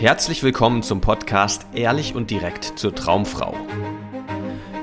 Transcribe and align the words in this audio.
Herzlich 0.00 0.44
willkommen 0.44 0.84
zum 0.84 1.00
Podcast 1.00 1.66
Ehrlich 1.74 2.14
und 2.14 2.30
direkt 2.30 2.78
zur 2.78 2.94
Traumfrau. 2.94 3.56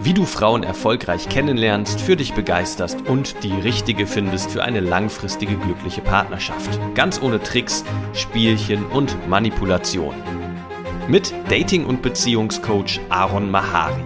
Wie 0.02 0.14
du 0.14 0.26
Frauen 0.26 0.64
erfolgreich 0.64 1.30
kennenlernst, 1.30 2.02
für 2.02 2.18
dich 2.18 2.34
begeisterst 2.34 3.02
und 3.08 3.42
die 3.42 3.54
richtige 3.54 4.08
findest 4.08 4.52
für 4.52 4.62
eine 4.62 4.82
langfristige 4.82 5.56
glückliche 5.56 6.02
Partnerschaft. 6.02 6.78
Ganz 6.96 7.22
ohne 7.22 7.42
Tricks, 7.42 7.86
Spielchen 8.12 8.86
und 8.88 9.30
Manipulation. 9.30 10.16
Mit 11.08 11.34
Dating- 11.48 11.86
und 11.86 12.02
Beziehungscoach 12.02 13.00
Aaron 13.08 13.50
Mahari. 13.50 14.04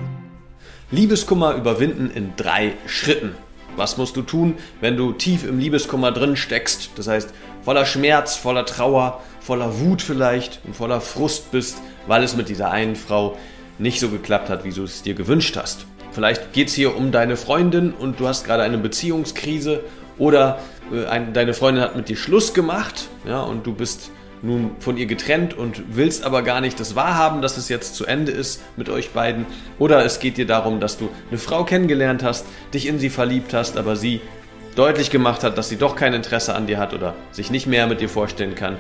Liebeskummer 0.92 1.56
überwinden 1.56 2.12
in 2.12 2.36
drei 2.36 2.74
Schritten. 2.86 3.34
Was 3.76 3.98
musst 3.98 4.16
du 4.16 4.22
tun, 4.22 4.58
wenn 4.80 4.96
du 4.96 5.14
tief 5.14 5.44
im 5.44 5.58
Liebeskummer 5.58 6.12
drin 6.12 6.36
steckst? 6.36 6.92
Das 6.98 7.08
heißt, 7.08 7.34
voller 7.64 7.86
Schmerz, 7.86 8.36
voller 8.36 8.66
Trauer, 8.66 9.22
voller 9.50 9.80
Wut 9.80 10.04
vielleicht 10.04 10.60
und 10.64 10.76
voller 10.76 11.02
Frust 11.02 11.50
bist, 11.50 11.82
weil 12.06 12.24
es 12.24 12.36
mit 12.36 12.50
dieser 12.50 12.70
einen 12.70 12.96
Frau 12.96 13.36
nicht 13.80 14.00
so 14.00 14.10
geklappt 14.10 14.48
hat, 14.48 14.64
wie 14.64 14.70
du 14.70 14.84
es 14.84 15.02
dir 15.02 15.16
gewünscht 15.16 15.58
hast. 15.58 15.88
Vielleicht 16.12 16.54
geht 16.54 16.68
es 16.68 16.76
hier 16.76 16.96
um 16.96 17.12
deine 17.12 17.36
Freundin 17.36 17.92
und 17.92 18.20
du 18.20 18.28
hast 18.28 18.46
gerade 18.46 18.62
eine 18.62 18.78
Beziehungskrise 18.78 19.84
oder 20.20 20.60
äh, 20.94 21.08
ein, 21.08 21.34
deine 21.34 21.56
Freundin 21.56 21.84
hat 21.84 21.96
mit 21.96 22.10
dir 22.10 22.16
Schluss 22.16 22.54
gemacht 22.54 23.08
ja, 23.28 23.42
und 23.42 23.66
du 23.66 23.74
bist 23.74 24.12
nun 24.44 24.76
von 24.78 24.98
ihr 24.98 25.08
getrennt 25.08 25.58
und 25.58 25.82
willst 25.96 26.24
aber 26.24 26.44
gar 26.44 26.62
nicht 26.62 26.80
das 26.80 26.96
wahrhaben, 26.96 27.42
dass 27.42 27.58
es 27.58 27.70
jetzt 27.70 27.96
zu 27.96 28.06
Ende 28.06 28.32
ist 28.32 28.62
mit 28.78 28.88
euch 28.88 29.10
beiden. 29.14 29.48
Oder 29.80 30.06
es 30.06 30.20
geht 30.20 30.38
dir 30.38 30.46
darum, 30.46 30.80
dass 30.80 31.00
du 31.00 31.10
eine 31.32 31.40
Frau 31.40 31.64
kennengelernt 31.64 32.22
hast, 32.22 32.46
dich 32.72 32.86
in 32.86 33.00
sie 33.00 33.10
verliebt 33.10 33.56
hast, 33.56 33.78
aber 33.78 33.96
sie 33.96 34.22
deutlich 34.76 35.10
gemacht 35.10 35.44
hat, 35.44 35.58
dass 35.58 35.70
sie 35.70 35.78
doch 35.78 35.96
kein 35.96 36.14
Interesse 36.14 36.54
an 36.54 36.68
dir 36.68 36.78
hat 36.78 36.94
oder 36.94 37.16
sich 37.32 37.50
nicht 37.50 37.66
mehr 37.66 37.88
mit 37.88 38.00
dir 38.00 38.10
vorstellen 38.10 38.54
kann. 38.54 38.78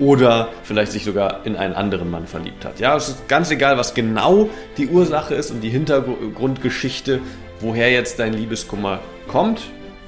Oder 0.00 0.48
vielleicht 0.62 0.92
sich 0.92 1.04
sogar 1.04 1.44
in 1.44 1.56
einen 1.56 1.74
anderen 1.74 2.10
Mann 2.10 2.26
verliebt 2.26 2.64
hat. 2.64 2.80
Ja, 2.80 2.96
es 2.96 3.10
ist 3.10 3.28
ganz 3.28 3.50
egal, 3.50 3.76
was 3.76 3.92
genau 3.92 4.48
die 4.78 4.88
Ursache 4.88 5.34
ist 5.34 5.50
und 5.50 5.60
die 5.60 5.68
Hintergrundgeschichte, 5.68 7.20
woher 7.60 7.90
jetzt 7.92 8.18
dein 8.18 8.32
Liebeskummer 8.32 9.00
kommt. 9.28 9.60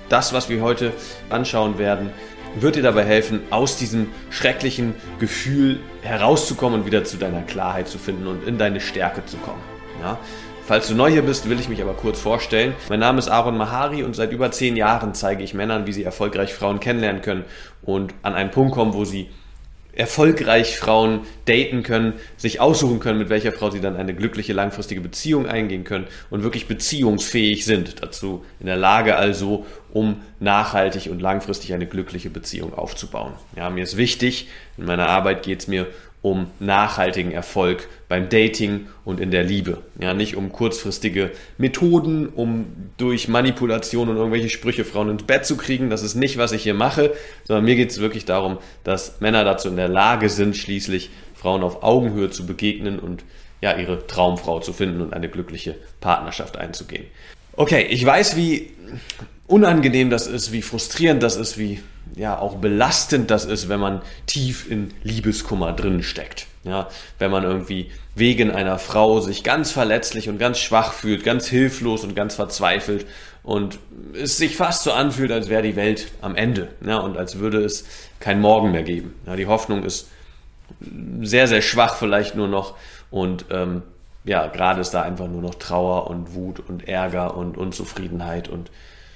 Das, 0.08 0.32
was 0.32 0.48
wir 0.48 0.62
heute 0.62 0.92
anschauen 1.28 1.78
werden, 1.78 2.10
wird 2.58 2.76
dir 2.76 2.82
dabei 2.82 3.04
helfen, 3.04 3.40
aus 3.50 3.76
diesem 3.76 4.08
schrecklichen 4.30 4.94
Gefühl 5.18 5.80
herauszukommen 6.00 6.80
und 6.80 6.86
wieder 6.86 7.04
zu 7.04 7.18
deiner 7.18 7.42
Klarheit 7.42 7.88
zu 7.88 7.98
finden 7.98 8.26
und 8.26 8.46
in 8.46 8.58
deine 8.58 8.80
Stärke 8.80 9.24
zu 9.26 9.36
kommen. 9.38 9.60
Ja? 10.00 10.18
Falls 10.64 10.88
du 10.88 10.94
neu 10.94 11.10
hier 11.10 11.22
bist, 11.22 11.48
will 11.50 11.58
ich 11.58 11.68
mich 11.68 11.82
aber 11.82 11.94
kurz 11.94 12.20
vorstellen. 12.20 12.74
Mein 12.88 13.00
Name 13.00 13.18
ist 13.18 13.28
Aaron 13.28 13.56
Mahari 13.56 14.04
und 14.04 14.14
seit 14.14 14.32
über 14.32 14.50
zehn 14.52 14.76
Jahren 14.76 15.12
zeige 15.12 15.42
ich 15.42 15.54
Männern, 15.54 15.86
wie 15.86 15.92
sie 15.92 16.04
erfolgreich 16.04 16.54
Frauen 16.54 16.78
kennenlernen 16.78 17.20
können 17.20 17.44
und 17.82 18.14
an 18.22 18.34
einen 18.34 18.50
Punkt 18.50 18.74
kommen, 18.74 18.94
wo 18.94 19.04
sie 19.04 19.28
erfolgreich 19.94 20.78
Frauen 20.78 21.20
daten 21.44 21.82
können, 21.82 22.14
sich 22.36 22.60
aussuchen 22.60 23.00
können, 23.00 23.18
mit 23.18 23.28
welcher 23.28 23.52
Frau 23.52 23.70
sie 23.70 23.80
dann 23.80 23.96
eine 23.96 24.14
glückliche 24.14 24.52
langfristige 24.52 25.00
Beziehung 25.00 25.46
eingehen 25.46 25.84
können 25.84 26.06
und 26.30 26.42
wirklich 26.42 26.66
beziehungsfähig 26.66 27.64
sind. 27.64 28.02
Dazu 28.02 28.44
in 28.60 28.66
der 28.66 28.76
Lage 28.76 29.16
also, 29.16 29.66
um 29.92 30.22
nachhaltig 30.40 31.10
und 31.10 31.20
langfristig 31.20 31.74
eine 31.74 31.86
glückliche 31.86 32.30
Beziehung 32.30 32.72
aufzubauen. 32.72 33.34
Ja, 33.56 33.68
mir 33.68 33.82
ist 33.82 33.96
wichtig, 33.96 34.48
in 34.78 34.86
meiner 34.86 35.08
Arbeit 35.08 35.42
geht 35.42 35.60
es 35.60 35.68
mir 35.68 35.86
um 36.22 36.46
nachhaltigen 36.60 37.32
Erfolg 37.32 37.88
beim 38.08 38.28
Dating 38.28 38.86
und 39.04 39.20
in 39.20 39.32
der 39.32 39.42
Liebe. 39.42 39.78
Ja, 40.00 40.14
nicht 40.14 40.36
um 40.36 40.52
kurzfristige 40.52 41.32
Methoden, 41.58 42.28
um 42.28 42.66
durch 42.96 43.26
Manipulation 43.26 44.08
und 44.08 44.16
irgendwelche 44.16 44.48
Sprüche 44.48 44.84
Frauen 44.84 45.10
ins 45.10 45.24
Bett 45.24 45.44
zu 45.44 45.56
kriegen. 45.56 45.90
Das 45.90 46.02
ist 46.02 46.14
nicht, 46.14 46.38
was 46.38 46.52
ich 46.52 46.62
hier 46.62 46.74
mache, 46.74 47.12
sondern 47.44 47.64
mir 47.64 47.74
geht 47.74 47.90
es 47.90 48.00
wirklich 48.00 48.24
darum, 48.24 48.58
dass 48.84 49.20
Männer 49.20 49.44
dazu 49.44 49.68
in 49.68 49.76
der 49.76 49.88
Lage 49.88 50.28
sind, 50.28 50.56
schließlich 50.56 51.10
Frauen 51.34 51.64
auf 51.64 51.82
Augenhöhe 51.82 52.30
zu 52.30 52.46
begegnen 52.46 53.00
und 53.00 53.24
ja, 53.60 53.76
ihre 53.76 54.06
Traumfrau 54.06 54.60
zu 54.60 54.72
finden 54.72 55.00
und 55.00 55.12
eine 55.12 55.28
glückliche 55.28 55.74
Partnerschaft 56.00 56.56
einzugehen. 56.56 57.06
Okay, 57.54 57.86
ich 57.90 58.04
weiß, 58.04 58.36
wie 58.36 58.70
unangenehm 59.46 60.10
das 60.10 60.26
ist, 60.26 60.52
wie 60.52 60.62
frustrierend 60.62 61.22
das 61.22 61.36
ist, 61.36 61.58
wie 61.58 61.82
ja 62.14 62.38
auch 62.38 62.56
belastend 62.56 63.30
das 63.30 63.44
ist, 63.44 63.68
wenn 63.68 63.80
man 63.80 64.02
tief 64.26 64.70
in 64.70 64.92
Liebeskummer 65.02 65.72
drin 65.72 66.02
steckt. 66.02 66.46
Ja, 66.64 66.88
wenn 67.18 67.32
man 67.32 67.42
irgendwie 67.42 67.90
wegen 68.14 68.52
einer 68.52 68.78
Frau 68.78 69.20
sich 69.20 69.42
ganz 69.42 69.72
verletzlich 69.72 70.28
und 70.28 70.38
ganz 70.38 70.58
schwach 70.58 70.92
fühlt, 70.92 71.24
ganz 71.24 71.48
hilflos 71.48 72.04
und 72.04 72.14
ganz 72.14 72.36
verzweifelt 72.36 73.06
und 73.42 73.78
es 74.14 74.36
sich 74.36 74.56
fast 74.56 74.84
so 74.84 74.92
anfühlt, 74.92 75.32
als 75.32 75.48
wäre 75.48 75.62
die 75.62 75.74
Welt 75.74 76.06
am 76.20 76.36
Ende 76.36 76.68
ja, 76.86 76.98
und 76.98 77.16
als 77.16 77.40
würde 77.40 77.64
es 77.64 77.84
kein 78.20 78.40
Morgen 78.40 78.70
mehr 78.70 78.84
geben. 78.84 79.14
Ja, 79.26 79.34
die 79.34 79.46
Hoffnung 79.46 79.82
ist 79.82 80.08
sehr, 81.20 81.48
sehr 81.48 81.62
schwach 81.62 81.96
vielleicht 81.96 82.36
nur 82.36 82.48
noch 82.48 82.74
und 83.10 83.46
ähm, 83.50 83.82
ja, 84.24 84.46
gerade 84.46 84.80
ist 84.80 84.90
da 84.90 85.02
einfach 85.02 85.26
nur 85.26 85.42
noch 85.42 85.56
Trauer 85.56 86.08
und 86.08 86.34
Wut 86.34 86.60
und 86.60 86.86
Ärger 86.86 87.36
und 87.36 87.56
Unzufriedenheit 87.56 88.48
und 88.48 88.70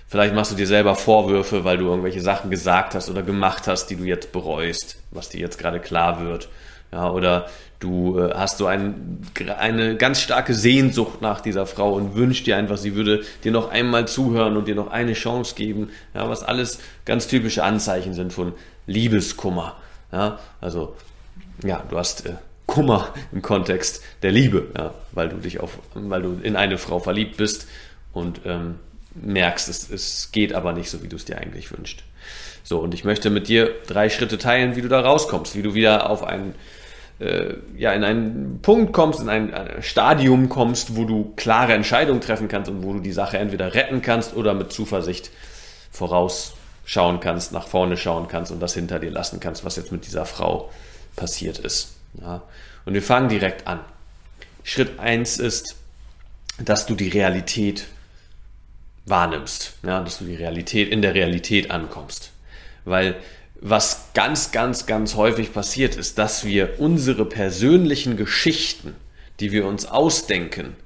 Vielleicht 0.09 0.35
machst 0.35 0.53
du 0.53 0.57
dir 0.57 0.67
selber 0.67 0.95
Vorwürfe, 0.95 1.65
weil 1.65 1.79
du 1.79 1.87
irgendwelche 1.87 2.21
Sachen 2.21 2.51
gesagt 2.51 2.95
hast 2.95 3.11
oder 3.11 3.23
gemacht 3.23 3.67
hast, 3.67 3.87
die 3.87 3.97
du 3.97 4.05
jetzt 4.05 4.31
bereust, 4.33 4.99
was 5.11 5.31
dir 5.31 5.41
jetzt 5.41 5.59
gerade 5.59 5.81
klar 5.81 6.25
wird. 6.25 6.49
Ja, 6.93 7.11
oder 7.11 7.47
du 7.81 8.19
äh, 8.19 8.33
hast 8.33 8.59
so 8.59 8.67
ein, 8.67 9.27
eine 9.59 9.97
ganz 9.97 10.21
starke 10.21 10.55
Sehnsucht 10.55 11.21
nach 11.21 11.41
dieser 11.41 11.67
Frau 11.67 11.93
und 11.93 12.15
wünschst 12.15 12.47
dir 12.47 12.57
einfach, 12.57 12.77
sie 12.77 12.95
würde 12.95 13.23
dir 13.43 13.51
noch 13.51 13.71
einmal 13.71 14.07
zuhören 14.07 14.57
und 14.57 14.69
dir 14.69 14.77
noch 14.77 14.91
eine 14.91 15.15
Chance 15.15 15.57
geben. 15.57 15.91
Ja, 16.15 16.29
was 16.29 16.45
alles 16.45 16.79
ganz 17.05 17.27
typische 17.27 17.65
Anzeichen 17.65 18.15
sind 18.15 18.33
von 18.33 18.53
Liebeskummer. 18.87 19.77
Ja, 20.13 20.39
also, 20.61 20.95
ja, 21.65 21.83
du 21.91 21.99
hast 21.99 22.27
äh, 22.27 22.35
Kummer 22.67 23.09
im 23.33 23.43
Kontext 23.43 24.03
der 24.23 24.31
Liebe, 24.31 24.69
ja, 24.77 24.95
weil 25.13 25.29
du 25.29 25.37
dich 25.37 25.61
auf, 25.61 25.79
weil 25.95 26.23
du 26.23 26.39
in 26.43 26.55
eine 26.55 26.79
Frau 26.79 27.01
verliebt 27.01 27.37
bist 27.37 27.67
und 28.13 28.41
ähm, 28.45 28.77
merkst, 29.23 29.69
es, 29.69 29.91
es 29.91 30.31
geht 30.33 30.53
aber 30.53 30.73
nicht 30.73 30.91
so, 30.91 31.03
wie 31.03 31.09
du 31.09 31.17
es 31.17 31.25
dir 31.25 31.39
eigentlich 31.39 31.71
wünschst. 31.77 32.03
So, 32.63 32.79
und 32.79 32.95
ich 32.95 33.05
möchte 33.05 33.31
mit 33.31 33.49
dir 33.49 33.71
drei 33.87 34.11
Schritte 34.11 34.39
teilen, 34.39 34.75
wie 34.75 34.83
du 34.83 34.89
da 34.89 35.01
rauskommst, 35.01 35.55
wie 35.55 35.63
du 35.63 35.75
wieder 35.75 36.11
auf 36.11 36.25
einen, 36.25 36.55
äh, 37.21 37.55
ja, 37.77 37.93
in 37.93 38.03
einen 38.03 38.61
Punkt 38.61 38.93
kommst, 38.93 39.21
in 39.21 39.29
ein, 39.29 39.55
ein 39.55 39.83
Stadium 39.83 40.49
kommst, 40.49 40.97
wo 40.97 41.05
du 41.05 41.33
klare 41.37 41.75
Entscheidungen 41.75 42.21
treffen 42.21 42.49
kannst 42.49 42.71
und 42.71 42.83
wo 42.83 42.93
du 42.93 42.99
die 42.99 43.13
Sache 43.13 43.39
entweder 43.39 43.75
retten 43.75 44.03
kannst 44.03 44.35
oder 44.35 44.53
mit 44.53 44.73
Zuversicht 44.73 45.31
vorausschauen 45.93 47.21
kannst, 47.21 47.53
nach 47.53 47.69
vorne 47.69 47.97
schauen 47.97 48.27
kannst 48.27 48.51
und 48.51 48.61
das 48.61 48.75
hinter 48.75 48.99
dir 48.99 49.11
lassen 49.11 49.39
kannst, 49.39 49.65
was 49.65 49.77
jetzt 49.77 49.93
mit 49.93 50.05
dieser 50.05 50.27
Frau 50.27 50.71
passiert 51.15 51.59
ist. 51.59 51.95
Ja. 52.21 52.43
Und 52.85 52.95
wir 52.95 53.03
fangen 53.03 53.29
direkt 53.29 53.67
an. 53.69 53.81
Schritt 54.65 54.99
eins 54.99 55.39
ist, 55.39 55.77
dass 56.59 56.87
du 56.87 56.97
die 56.97 57.09
Realität 57.09 57.87
wahrnimmst, 59.07 59.75
ja, 59.85 60.03
dass 60.03 60.19
du 60.19 60.25
die 60.25 60.35
Realität 60.35 60.91
in 60.91 61.01
der 61.01 61.15
Realität 61.15 61.71
ankommst. 61.71 62.33
Weil 62.85 63.17
was 63.61 64.11
ganz, 64.13 64.53
ganz, 64.53 64.87
ganz 64.87 65.15
häufig 65.15 65.53
passiert 65.53 65.97
ist, 65.97 66.19
dass 66.19 66.45
wir 66.45 66.79
unsere 66.79 67.25
persönlichen 67.25 68.17
Geschichten, 68.17 68.95
die 69.41 69.53
wir 69.53 69.67
uns 69.67 69.87
ausdenken, 69.87 70.77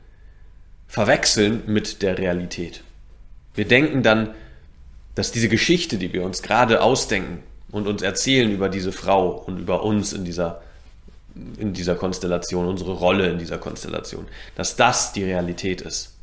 verwechseln 0.86 1.62
mit 1.66 2.02
der 2.02 2.18
Realität. 2.18 2.82
Wir 3.54 3.66
denken 3.66 4.02
dann, 4.02 4.34
dass 5.14 5.32
diese 5.32 5.48
Geschichte, 5.48 5.98
die 5.98 6.12
wir 6.12 6.22
uns 6.22 6.42
gerade 6.42 6.82
ausdenken 6.82 7.42
und 7.70 7.86
uns 7.86 8.02
erzählen 8.02 8.50
über 8.50 8.68
diese 8.68 8.92
Frau 8.92 9.30
und 9.30 9.58
über 9.58 9.82
uns 9.82 10.12
in 10.12 10.24
dieser, 10.24 10.62
in 11.58 11.72
dieser 11.72 11.94
Konstellation, 11.94 12.66
unsere 12.66 12.92
Rolle 12.92 13.28
in 13.30 13.38
dieser 13.38 13.58
Konstellation, 13.58 14.26
dass 14.54 14.76
das 14.76 15.12
die 15.12 15.24
Realität 15.24 15.80
ist. 15.80 16.16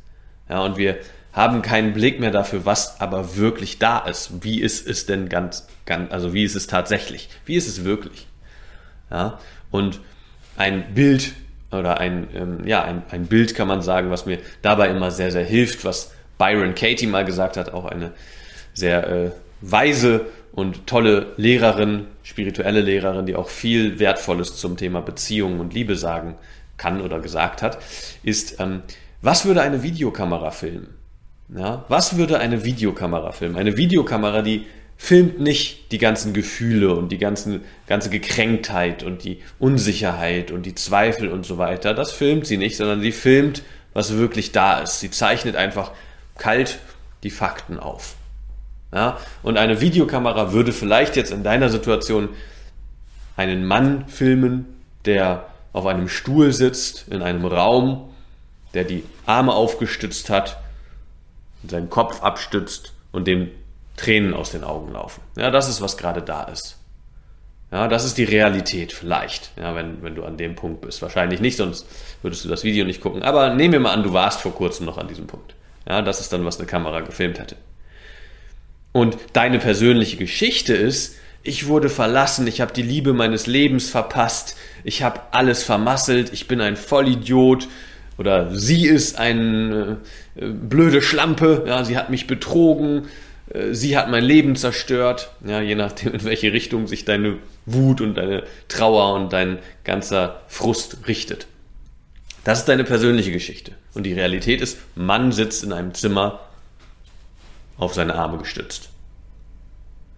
Ja, 0.48 0.62
und 0.62 0.76
wir 0.76 0.98
haben 1.38 1.62
keinen 1.62 1.92
Blick 1.92 2.18
mehr 2.18 2.32
dafür, 2.32 2.66
was 2.66 3.00
aber 3.00 3.36
wirklich 3.36 3.78
da 3.78 4.00
ist. 4.00 4.42
Wie 4.42 4.60
ist 4.60 4.88
es 4.88 5.06
denn 5.06 5.28
ganz, 5.28 5.68
ganz, 5.86 6.12
also 6.12 6.34
wie 6.34 6.42
ist 6.42 6.56
es 6.56 6.66
tatsächlich? 6.66 7.28
Wie 7.46 7.54
ist 7.54 7.68
es 7.68 7.84
wirklich? 7.84 8.26
Ja, 9.08 9.38
und 9.70 10.00
ein 10.56 10.94
Bild 10.94 11.34
oder 11.70 12.00
ein, 12.00 12.26
ähm, 12.34 12.66
ja, 12.66 12.82
ein, 12.82 13.04
ein 13.10 13.26
Bild 13.26 13.54
kann 13.54 13.68
man 13.68 13.82
sagen, 13.82 14.10
was 14.10 14.26
mir 14.26 14.40
dabei 14.62 14.88
immer 14.88 15.12
sehr, 15.12 15.30
sehr 15.30 15.44
hilft, 15.44 15.84
was 15.84 16.10
Byron 16.38 16.74
Katie 16.74 17.06
mal 17.06 17.24
gesagt 17.24 17.56
hat, 17.56 17.72
auch 17.72 17.84
eine 17.84 18.10
sehr 18.74 19.08
äh, 19.08 19.30
weise 19.60 20.26
und 20.50 20.88
tolle 20.88 21.34
Lehrerin, 21.36 22.06
spirituelle 22.24 22.80
Lehrerin, 22.80 23.26
die 23.26 23.36
auch 23.36 23.48
viel 23.48 24.00
Wertvolles 24.00 24.56
zum 24.56 24.76
Thema 24.76 25.02
Beziehung 25.02 25.60
und 25.60 25.72
Liebe 25.72 25.94
sagen 25.94 26.34
kann 26.78 27.00
oder 27.00 27.20
gesagt 27.20 27.62
hat, 27.62 27.78
ist, 28.24 28.58
ähm, 28.58 28.82
was 29.22 29.44
würde 29.44 29.62
eine 29.62 29.84
Videokamera 29.84 30.50
filmen? 30.50 30.97
Ja, 31.54 31.84
was 31.88 32.16
würde 32.16 32.38
eine 32.38 32.64
Videokamera 32.64 33.32
filmen? 33.32 33.56
Eine 33.56 33.76
Videokamera, 33.76 34.42
die 34.42 34.66
filmt 34.98 35.40
nicht 35.40 35.92
die 35.92 35.98
ganzen 35.98 36.34
Gefühle 36.34 36.94
und 36.94 37.10
die 37.10 37.18
ganzen, 37.18 37.62
ganze 37.86 38.10
Gekränktheit 38.10 39.02
und 39.02 39.24
die 39.24 39.40
Unsicherheit 39.58 40.50
und 40.50 40.66
die 40.66 40.74
Zweifel 40.74 41.28
und 41.28 41.46
so 41.46 41.56
weiter. 41.56 41.94
Das 41.94 42.12
filmt 42.12 42.46
sie 42.46 42.56
nicht, 42.58 42.76
sondern 42.76 43.00
sie 43.00 43.12
filmt, 43.12 43.62
was 43.94 44.16
wirklich 44.16 44.52
da 44.52 44.80
ist. 44.80 45.00
Sie 45.00 45.10
zeichnet 45.10 45.56
einfach 45.56 45.92
kalt 46.36 46.80
die 47.22 47.30
Fakten 47.30 47.78
auf. 47.78 48.14
Ja, 48.92 49.18
und 49.42 49.58
eine 49.58 49.80
Videokamera 49.80 50.52
würde 50.52 50.72
vielleicht 50.72 51.16
jetzt 51.16 51.30
in 51.30 51.42
deiner 51.42 51.68
Situation 51.68 52.30
einen 53.36 53.64
Mann 53.64 54.08
filmen, 54.08 54.66
der 55.04 55.46
auf 55.72 55.86
einem 55.86 56.08
Stuhl 56.08 56.52
sitzt, 56.52 57.06
in 57.08 57.22
einem 57.22 57.44
Raum, 57.44 58.08
der 58.74 58.84
die 58.84 59.04
Arme 59.26 59.52
aufgestützt 59.52 60.30
hat, 60.30 60.58
seinen 61.66 61.90
Kopf 61.90 62.22
abstützt 62.22 62.92
und 63.12 63.26
dem 63.26 63.50
Tränen 63.96 64.34
aus 64.34 64.50
den 64.50 64.64
Augen 64.64 64.92
laufen. 64.92 65.20
Ja, 65.36 65.50
das 65.50 65.68
ist, 65.68 65.80
was 65.80 65.96
gerade 65.96 66.22
da 66.22 66.44
ist. 66.44 66.78
Ja, 67.70 67.86
das 67.88 68.04
ist 68.06 68.16
die 68.16 68.24
Realität 68.24 68.92
vielleicht, 68.92 69.50
ja, 69.58 69.74
wenn, 69.74 70.02
wenn 70.02 70.14
du 70.14 70.24
an 70.24 70.38
dem 70.38 70.54
Punkt 70.54 70.80
bist. 70.80 71.02
Wahrscheinlich 71.02 71.40
nicht, 71.40 71.56
sonst 71.56 71.86
würdest 72.22 72.44
du 72.44 72.48
das 72.48 72.64
Video 72.64 72.86
nicht 72.86 73.02
gucken. 73.02 73.22
Aber 73.22 73.54
nehmen 73.54 73.72
wir 73.72 73.80
mal 73.80 73.92
an, 73.92 74.02
du 74.02 74.12
warst 74.14 74.40
vor 74.40 74.54
kurzem 74.54 74.86
noch 74.86 74.96
an 74.96 75.08
diesem 75.08 75.26
Punkt. 75.26 75.54
Ja, 75.86 76.00
das 76.00 76.20
ist 76.20 76.32
dann, 76.32 76.46
was 76.46 76.58
eine 76.58 76.66
Kamera 76.66 77.00
gefilmt 77.00 77.38
hätte. 77.38 77.56
Und 78.92 79.18
deine 79.34 79.58
persönliche 79.58 80.16
Geschichte 80.16 80.74
ist, 80.74 81.16
ich 81.42 81.66
wurde 81.66 81.88
verlassen, 81.88 82.46
ich 82.46 82.60
habe 82.60 82.72
die 82.72 82.82
Liebe 82.82 83.12
meines 83.12 83.46
Lebens 83.46 83.90
verpasst, 83.90 84.56
ich 84.82 85.02
habe 85.02 85.20
alles 85.30 85.62
vermasselt, 85.62 86.32
ich 86.32 86.48
bin 86.48 86.60
ein 86.60 86.76
Vollidiot 86.76 87.68
oder 88.18 88.54
sie 88.54 88.86
ist 88.86 89.18
eine 89.18 89.98
äh, 90.34 90.46
blöde 90.46 91.00
Schlampe, 91.00 91.64
ja, 91.66 91.84
sie 91.84 91.96
hat 91.96 92.10
mich 92.10 92.26
betrogen, 92.26 93.06
äh, 93.50 93.72
sie 93.72 93.96
hat 93.96 94.10
mein 94.10 94.24
Leben 94.24 94.56
zerstört, 94.56 95.30
ja, 95.46 95.62
je 95.62 95.76
nachdem, 95.76 96.12
in 96.14 96.24
welche 96.24 96.52
Richtung 96.52 96.86
sich 96.88 97.04
deine 97.04 97.38
Wut 97.64 98.00
und 98.00 98.16
deine 98.16 98.42
Trauer 98.66 99.14
und 99.14 99.32
dein 99.32 99.58
ganzer 99.84 100.42
Frust 100.48 100.98
richtet. 101.06 101.46
Das 102.44 102.60
ist 102.60 102.68
deine 102.68 102.84
persönliche 102.84 103.32
Geschichte. 103.32 103.72
Und 103.94 104.04
die 104.04 104.14
Realität 104.14 104.60
ist, 104.60 104.78
Mann 104.94 105.32
sitzt 105.32 105.64
in 105.64 105.72
einem 105.72 105.94
Zimmer 105.94 106.40
auf 107.76 107.94
seine 107.94 108.14
Arme 108.14 108.38
gestützt. 108.38 108.88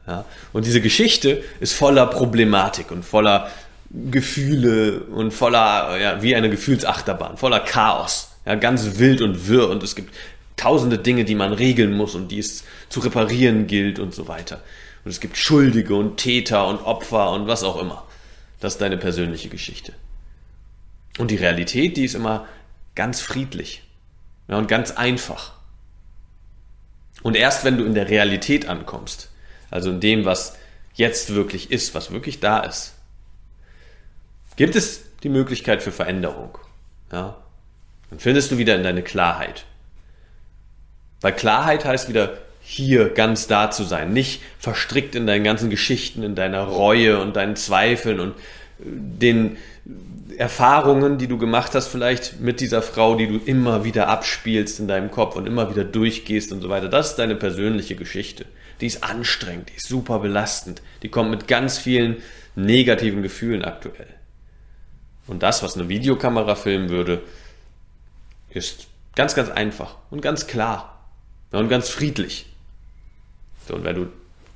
Ja? 0.06 0.25
Und 0.52 0.64
diese 0.64 0.81
Geschichte 0.81 1.43
ist 1.61 1.73
voller 1.73 2.06
Problematik 2.06 2.91
und 2.91 3.05
voller 3.05 3.50
Gefühle 3.90 5.00
und 5.04 5.32
voller, 5.32 5.98
ja, 5.98 6.22
wie 6.22 6.37
eine 6.37 6.48
Gefühlsachterbahn, 6.48 7.37
voller 7.37 7.60
Chaos. 7.60 8.28
Ja, 8.46 8.54
ganz 8.54 8.98
wild 8.98 9.20
und 9.20 9.48
wirr 9.48 9.69
und 9.69 9.82
es 9.82 9.94
gibt 9.94 10.14
tausende 10.56 10.98
Dinge, 10.98 11.25
die 11.25 11.34
man 11.34 11.52
regeln 11.52 11.96
muss 11.96 12.14
und 12.14 12.28
die 12.28 12.38
es 12.38 12.64
zu 12.88 13.00
reparieren 13.00 13.66
gilt 13.66 13.98
und 13.98 14.14
so 14.14 14.28
weiter. 14.28 14.62
Und 15.04 15.10
es 15.10 15.20
gibt 15.20 15.37
Schuldige 15.37 15.94
und 15.94 16.19
Täter 16.19 16.66
und 16.66 16.84
Opfer 16.84 17.31
und 17.32 17.46
was 17.46 17.62
auch 17.62 17.81
immer. 17.81 18.06
Das 18.60 18.75
ist 18.75 18.81
deine 18.81 18.98
persönliche 18.98 19.48
Geschichte. 19.48 19.94
Und 21.19 21.31
die 21.31 21.37
Realität, 21.37 21.96
die 21.96 22.04
ist 22.04 22.14
immer 22.14 22.46
ganz 22.94 23.20
friedlich 23.20 23.82
ja, 24.48 24.56
und 24.58 24.69
ganz 24.69 24.90
einfach. 24.92 25.52
Und 27.22 27.37
erst 27.37 27.64
wenn 27.64 27.78
du 27.78 27.84
in 27.84 27.94
der 27.94 28.08
Realität 28.08 28.69
ankommst, 28.69 29.31
also 29.70 29.90
in 29.90 30.00
dem, 30.00 30.25
was 30.25 30.56
jetzt 30.94 31.34
wirklich 31.34 31.70
ist, 31.70 31.94
was 31.94 32.10
wirklich 32.10 32.40
da 32.40 32.60
ist, 32.60 32.94
gibt 34.56 34.76
es 34.76 35.02
die 35.23 35.29
Möglichkeit 35.29 35.82
für 35.82 35.93
Veränderung. 35.93 36.58
Ja? 37.12 37.37
Dann 38.11 38.19
findest 38.19 38.50
du 38.50 38.58
wieder 38.58 38.76
in 38.76 38.82
deine 38.82 39.02
Klarheit. 39.02 39.64
Weil 41.20 41.35
Klarheit 41.35 41.85
heißt 41.85 42.08
wieder 42.08 42.38
hier 42.62 43.08
ganz 43.11 43.47
da 43.47 43.70
zu 43.70 43.85
sein, 43.85 44.12
nicht 44.12 44.43
verstrickt 44.58 45.14
in 45.14 45.26
deinen 45.26 45.44
ganzen 45.44 45.70
Geschichten, 45.70 46.23
in 46.23 46.35
deiner 46.35 46.62
Reue 46.62 47.20
und 47.20 47.37
deinen 47.37 47.56
Zweifeln 47.56 48.20
und 48.20 48.31
äh, 48.31 48.35
den 48.85 49.56
Erfahrungen, 50.37 51.19
die 51.19 51.26
du 51.26 51.37
gemacht 51.37 51.75
hast, 51.75 51.88
vielleicht 51.88 52.41
mit 52.41 52.61
dieser 52.61 52.81
Frau, 52.81 53.17
die 53.17 53.26
du 53.26 53.38
immer 53.44 53.85
wieder 53.85 54.08
abspielst 54.08 54.81
in 54.81 54.88
deinem 54.88 55.11
Kopf 55.11 55.37
und 55.37 55.47
immer 55.47 55.70
wieder 55.70 55.85
durchgehst 55.85 56.52
und 56.52 56.62
so 56.62 56.69
weiter. 56.69 56.88
Das 56.88 57.11
ist 57.11 57.17
deine 57.17 57.35
persönliche 57.35 57.97
Geschichte. 57.97 58.47
Die 58.81 58.87
ist 58.87 59.05
anstrengend, 59.05 59.69
die 59.69 59.76
ist 59.76 59.88
super 59.88 60.20
belastend, 60.20 60.81
die 61.02 61.08
kommt 61.08 61.31
mit 61.31 61.49
ganz 61.49 61.76
vielen 61.76 62.19
negativen 62.55 63.23
Gefühlen 63.23 63.64
aktuell. 63.64 64.06
Und 65.30 65.44
das, 65.44 65.62
was 65.62 65.76
eine 65.76 65.88
Videokamera 65.88 66.56
filmen 66.56 66.88
würde, 66.88 67.22
ist 68.48 68.88
ganz, 69.14 69.36
ganz 69.36 69.48
einfach 69.48 69.94
und 70.10 70.22
ganz 70.22 70.48
klar 70.48 71.06
und 71.52 71.68
ganz 71.68 71.88
friedlich. 71.88 72.46
So, 73.68 73.76
und 73.76 73.84
wenn 73.84 73.94
du 73.94 74.06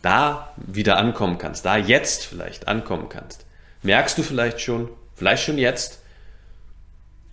da 0.03 0.53
wieder 0.57 0.97
ankommen 0.97 1.39
kannst, 1.39 1.65
da 1.65 1.77
jetzt 1.77 2.27
vielleicht 2.27 2.67
ankommen 2.67 3.09
kannst, 3.09 3.47
merkst 3.83 4.19
du 4.19 4.25
vielleicht 4.25 4.61
schon, 4.61 4.89
vielleicht 5.15 5.45
schon 5.45 5.59
jetzt, 5.59 6.01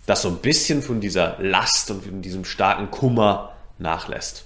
dass 0.06 0.22
so 0.22 0.30
ein 0.30 0.38
bisschen 0.38 0.84
von 0.84 1.02
dieser 1.02 1.38
Last 1.40 1.90
und 1.90 2.06
von 2.06 2.22
diesem 2.22 2.46
starken 2.46 2.92
Kummer 2.92 3.56
nachlässt. 3.80 4.46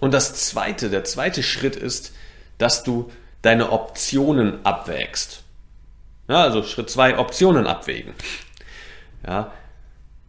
Und 0.00 0.14
das 0.14 0.46
zweite, 0.46 0.88
der 0.88 1.04
zweite 1.04 1.42
Schritt 1.42 1.76
ist, 1.76 2.14
dass 2.56 2.82
du 2.82 3.12
deine 3.42 3.72
Optionen 3.72 4.64
abwägst. 4.64 5.41
Ja, 6.32 6.44
also 6.44 6.62
Schritt 6.62 6.88
zwei, 6.88 7.18
Optionen 7.18 7.66
abwägen. 7.66 8.14
Ja, 9.26 9.52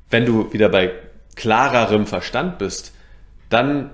wenn 0.10 0.26
du 0.26 0.52
wieder 0.52 0.68
bei 0.68 0.92
klarerem 1.38 2.08
Verstand 2.08 2.58
bist, 2.58 2.92
dann 3.50 3.90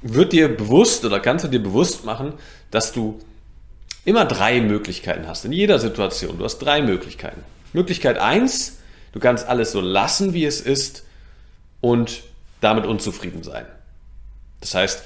wird 0.00 0.32
dir 0.32 0.56
bewusst 0.56 1.04
oder 1.04 1.18
kannst 1.18 1.44
du 1.44 1.48
dir 1.48 1.60
bewusst 1.60 2.04
machen, 2.04 2.34
dass 2.70 2.92
du 2.92 3.18
immer 4.04 4.26
drei 4.26 4.60
Möglichkeiten 4.60 5.26
hast. 5.26 5.44
In 5.44 5.50
jeder 5.50 5.80
Situation. 5.80 6.38
Du 6.38 6.44
hast 6.44 6.58
drei 6.58 6.82
Möglichkeiten. 6.82 7.42
Möglichkeit 7.72 8.18
eins: 8.18 8.78
du 9.10 9.18
kannst 9.18 9.48
alles 9.48 9.72
so 9.72 9.80
lassen, 9.80 10.32
wie 10.32 10.44
es 10.44 10.60
ist 10.60 11.04
und 11.80 12.22
damit 12.60 12.86
unzufrieden 12.86 13.42
sein. 13.42 13.66
Das 14.60 14.76
heißt, 14.76 15.02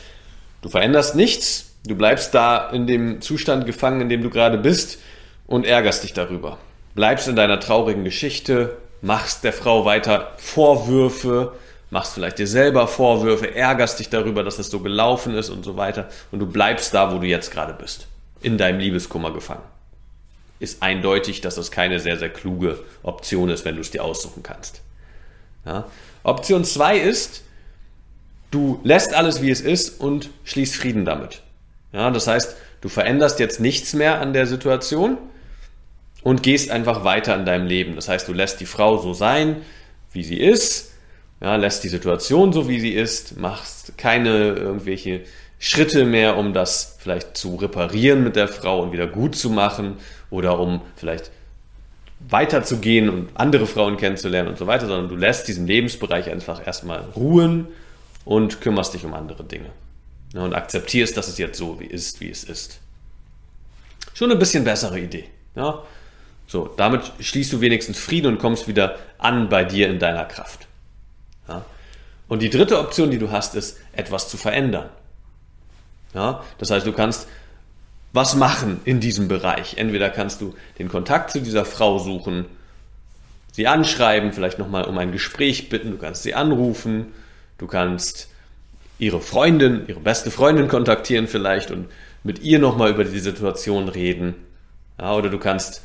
du 0.61 0.69
veränderst 0.69 1.17
nichts, 1.17 1.73
du 1.87 1.95
bleibst 1.95 2.35
da 2.35 2.69
in 2.69 2.87
dem 2.87 3.23
Zustand 3.23 3.65
gefangen, 3.65 4.03
in 4.03 4.11
dem 4.11 4.23
du 4.23 4.29
gerade 4.29 4.59
bist 4.59 4.99
und 5.47 5.65
ärgerst 5.65 6.05
dich 6.05 6.13
darüber. 6.13 6.59
Bleibst 6.95 7.29
in 7.29 7.37
deiner 7.37 7.61
traurigen 7.61 8.05
Geschichte, 8.05 8.77
machst 9.03 9.45
der 9.45 9.53
Frau 9.53 9.85
weiter 9.85 10.33
Vorwürfe, 10.39 11.53
machst 11.91 12.15
vielleicht 12.15 12.39
dir 12.39 12.47
selber 12.47 12.89
Vorwürfe, 12.89 13.55
ärgerst 13.55 13.99
dich 13.99 14.09
darüber, 14.09 14.43
dass 14.43 14.59
es 14.59 14.71
so 14.71 14.81
gelaufen 14.81 15.35
ist 15.35 15.51
und 15.51 15.65
so 15.65 15.77
weiter 15.77 16.09
und 16.33 16.39
du 16.39 16.47
bleibst 16.47 16.95
da, 16.95 17.13
wo 17.13 17.19
du 17.19 17.27
jetzt 17.27 17.51
gerade 17.51 17.75
bist, 17.75 18.07
in 18.41 18.59
deinem 18.59 18.79
Liebeskummer 18.79 19.33
gefangen. 19.33 19.63
Ist 20.61 20.83
eindeutig, 20.83 21.41
dass 21.41 21.57
das 21.57 21.71
keine 21.71 22.01
sehr, 22.01 22.19
sehr 22.19 22.31
kluge 22.31 22.79
Option 23.03 23.51
ist, 23.51 23.65
wenn 23.65 23.75
du 23.75 23.81
es 23.81 23.91
dir 23.91 24.05
aussuchen 24.05 24.43
kannst. 24.43 24.81
Ja? 25.67 25.85
Option 26.23 26.65
2 26.65 26.99
ist, 26.99 27.43
du 28.51 28.81
lässt 28.85 29.13
alles, 29.15 29.43
wie 29.43 29.51
es 29.51 29.61
ist 29.61 30.01
und 30.01 30.31
schließt 30.45 30.77
Frieden 30.77 31.05
damit. 31.05 31.43
Ja, 31.93 32.11
das 32.11 32.27
heißt, 32.27 32.57
du 32.81 32.89
veränderst 32.89 33.39
jetzt 33.41 33.61
nichts 33.61 33.93
mehr 33.93 34.21
an 34.21 34.33
der 34.33 34.47
Situation 34.47 35.19
und 36.25 36.43
gehst 36.43 36.71
einfach 36.71 37.05
weiter 37.05 37.37
in 37.37 37.45
deinem 37.45 37.69
Leben. 37.69 37.95
Das 37.95 38.09
heißt, 38.09 38.27
du 38.27 38.33
lässt 38.33 38.59
die 38.61 38.67
Frau 38.67 38.97
so 38.97 39.13
sein, 39.13 39.59
wie 40.13 40.25
sie 40.25 40.41
ist, 40.41 40.93
ja, 41.41 41.55
lässt 41.57 41.85
die 41.85 41.89
Situation 41.89 42.53
so, 42.53 42.69
wie 42.69 42.81
sie 42.81 42.93
ist, 42.95 43.39
machst 43.39 43.97
keine 43.99 44.55
irgendwelche 44.55 45.21
Schritte 45.59 46.05
mehr, 46.05 46.37
um 46.37 46.55
das 46.55 46.97
vielleicht 46.99 47.37
zu 47.37 47.57
reparieren 47.57 48.25
mit 48.25 48.37
der 48.37 48.49
Frau 48.49 48.83
und 48.83 48.93
wieder 48.93 49.07
gut 49.07 49.37
zu 49.37 49.51
machen 49.51 49.99
oder 50.31 50.59
um 50.59 50.81
vielleicht 50.97 51.31
weiterzugehen 52.31 53.11
und 53.11 53.29
andere 53.35 53.67
Frauen 53.67 53.99
kennenzulernen 53.99 54.49
und 54.49 54.59
so 54.59 54.67
weiter, 54.67 54.87
sondern 54.87 55.11
du 55.11 55.17
lässt 55.17 55.47
diesen 55.47 55.67
Lebensbereich 55.67 56.31
einfach 56.31 56.67
erstmal 56.67 57.01
ruhen 57.15 57.67
und 58.25 58.63
kümmerst 58.63 58.95
dich 58.95 59.05
um 59.05 59.13
andere 59.13 59.45
Dinge. 59.45 59.71
Ja, 60.33 60.43
und 60.43 60.55
akzeptierst, 60.55 61.17
dass 61.17 61.29
es 61.29 61.37
jetzt 61.37 61.59
so 61.59 61.79
wie 61.81 61.87
ist, 61.87 62.23
wie 62.23 62.31
es 62.31 62.45
ist. 62.45 62.81
Schon 64.15 64.31
eine 64.31 64.39
bisschen 64.39 64.65
bessere 64.65 64.99
Idee. 64.99 65.25
Ja? 65.55 65.83
So, 66.47 66.73
damit 66.77 67.13
schließt 67.21 67.53
du 67.53 67.61
wenigstens 67.61 67.99
Frieden 67.99 68.27
und 68.29 68.39
kommst 68.39 68.69
wieder 68.69 68.99
an 69.19 69.49
bei 69.49 69.65
dir 69.65 69.89
in 69.89 69.99
deiner 69.99 70.25
Kraft. 70.25 70.67
Ja? 71.49 71.65
Und 72.29 72.43
die 72.43 72.51
dritte 72.51 72.79
Option, 72.79 73.11
die 73.11 73.19
du 73.19 73.31
hast, 73.31 73.55
ist, 73.55 73.79
etwas 73.93 74.29
zu 74.29 74.37
verändern. 74.37 74.89
Ja? 76.15 76.45
Das 76.59 76.71
heißt, 76.71 76.87
du 76.87 76.93
kannst 76.93 77.29
was 78.13 78.37
machen 78.37 78.81
in 78.85 79.01
diesem 79.01 79.27
Bereich. 79.27 79.77
Entweder 79.77 80.09
kannst 80.09 80.41
du 80.41 80.55
den 80.79 80.89
Kontakt 80.89 81.33
zu 81.33 81.41
dieser 81.41 81.65
Frau 81.65 81.99
suchen, 81.99 82.47
sie 83.53 83.67
anschreiben, 83.67 84.33
vielleicht 84.33 84.59
nochmal 84.59 84.85
um 84.85 84.97
ein 84.99 85.13
Gespräch 85.13 85.69
bitten, 85.69 85.91
du 85.91 85.99
kannst 85.99 86.23
sie 86.23 86.35
anrufen, 86.35 87.13
du 87.59 87.67
kannst 87.67 88.29
ihre 88.99 89.21
Freundin, 89.21 89.85
ihre 89.89 90.01
beste 90.01 90.31
Freundin 90.31 90.69
kontaktieren 90.69 91.27
vielleicht 91.27 91.73
und 91.73 91.89
mit 92.23 92.41
ihr 92.41 92.61
nochmal 92.61 92.91
über 92.91 93.05
die 93.05 93.19
Situation 93.19 93.89
reden. 93.89 94.35
Ja, 94.99 95.15
oder 95.15 95.29
du 95.29 95.39
kannst 95.39 95.83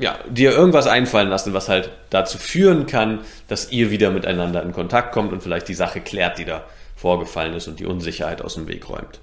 ja, 0.00 0.18
dir 0.28 0.52
irgendwas 0.52 0.86
einfallen 0.86 1.28
lassen, 1.28 1.54
was 1.54 1.68
halt 1.68 1.90
dazu 2.10 2.38
führen 2.38 2.86
kann, 2.86 3.20
dass 3.48 3.70
ihr 3.72 3.90
wieder 3.90 4.10
miteinander 4.10 4.62
in 4.62 4.72
Kontakt 4.72 5.12
kommt 5.12 5.32
und 5.32 5.42
vielleicht 5.42 5.68
die 5.68 5.74
Sache 5.74 6.00
klärt, 6.00 6.38
die 6.38 6.44
da 6.44 6.64
vorgefallen 6.96 7.54
ist 7.54 7.68
und 7.68 7.80
die 7.80 7.86
Unsicherheit 7.86 8.42
aus 8.42 8.54
dem 8.54 8.68
Weg 8.68 8.88
räumt. 8.88 9.20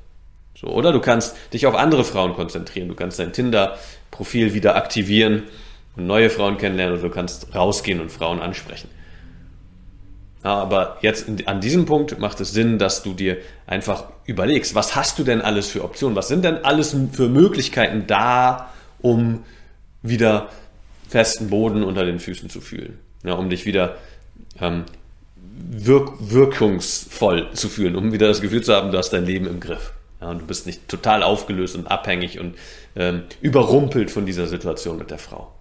So, 0.59 0.67
oder 0.67 0.91
du 0.91 0.99
kannst 0.99 1.35
dich 1.53 1.65
auf 1.67 1.75
andere 1.75 2.03
Frauen 2.03 2.33
konzentrieren. 2.33 2.89
Du 2.89 2.95
kannst 2.95 3.19
dein 3.19 3.31
Tinder-Profil 3.31 4.53
wieder 4.53 4.75
aktivieren 4.75 5.43
und 5.95 6.05
neue 6.05 6.29
Frauen 6.29 6.57
kennenlernen 6.57 6.95
oder 6.95 7.07
du 7.07 7.13
kannst 7.13 7.55
rausgehen 7.55 8.01
und 8.01 8.11
Frauen 8.11 8.41
ansprechen. 8.41 8.89
Aber 10.41 10.97
jetzt 11.01 11.27
an 11.45 11.59
diesem 11.59 11.85
Punkt 11.85 12.19
macht 12.19 12.39
es 12.39 12.51
Sinn, 12.51 12.79
dass 12.79 13.03
du 13.03 13.13
dir 13.13 13.37
einfach 13.67 14.05
überlegst, 14.25 14.73
was 14.75 14.95
hast 14.95 15.19
du 15.19 15.23
denn 15.23 15.41
alles 15.41 15.69
für 15.69 15.83
Optionen? 15.83 16.15
Was 16.15 16.29
sind 16.29 16.45
denn 16.45 16.63
alles 16.63 16.95
für 17.11 17.27
Möglichkeiten 17.27 18.07
da, 18.07 18.71
um 19.01 19.43
wieder 20.01 20.49
festen 21.07 21.49
Boden 21.49 21.83
unter 21.83 22.05
den 22.05 22.19
Füßen 22.19 22.49
zu 22.49 22.61
fühlen. 22.61 22.99
Ja, 23.23 23.33
um 23.33 23.49
dich 23.49 23.65
wieder 23.65 23.97
ähm, 24.61 24.85
wirk 25.69 26.13
wirkungsvoll 26.19 27.51
zu 27.53 27.67
fühlen, 27.69 27.95
um 27.95 28.11
wieder 28.13 28.27
das 28.27 28.41
Gefühl 28.41 28.63
zu 28.63 28.73
haben, 28.73 28.91
du 28.91 28.97
hast 28.97 29.11
dein 29.11 29.25
Leben 29.25 29.47
im 29.47 29.59
Griff. 29.59 29.91
Ja, 30.21 30.29
und 30.29 30.41
du 30.41 30.45
bist 30.45 30.65
nicht 30.65 30.87
total 30.87 31.23
aufgelöst 31.23 31.75
und 31.75 31.87
abhängig 31.87 32.39
und 32.39 32.55
ähm, 32.95 33.23
überrumpelt 33.41 34.11
von 34.11 34.25
dieser 34.25 34.47
Situation 34.47 34.97
mit 34.97 35.11
der 35.11 35.19
Frau. 35.19 35.53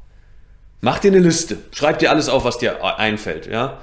Mach 0.80 0.98
dir 0.98 1.10
eine 1.10 1.20
Liste, 1.20 1.58
schreib 1.72 1.98
dir 1.98 2.10
alles 2.10 2.28
auf, 2.28 2.44
was 2.44 2.58
dir 2.58 2.84
einfällt, 2.98 3.46
ja. 3.46 3.80